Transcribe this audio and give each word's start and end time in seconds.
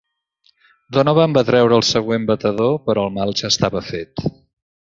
Donovan 0.97 1.35
va 1.37 1.43
treure 1.51 1.77
el 1.81 1.85
següent 1.91 2.27
batedor, 2.31 2.75
però 2.89 3.07
el 3.11 3.15
mal 3.19 3.39
ja 3.43 3.55
estava 3.55 3.87
fet. 3.95 4.29